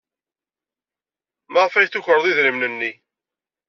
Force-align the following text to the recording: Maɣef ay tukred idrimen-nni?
Maɣef 1.51 1.73
ay 1.75 1.87
tukred 1.89 2.25
idrimen-nni? 2.31 2.91